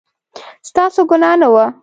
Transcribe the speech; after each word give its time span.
ستاسو 0.69 1.01
ګناه 1.09 1.35
نه 1.41 1.47
وه 1.53 1.65